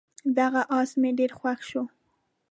دغه 0.37 0.61
اس 0.79 0.91
مې 1.01 1.09
ډېر 1.17 1.31
خوښ 1.39 1.59
شو. 1.69 1.83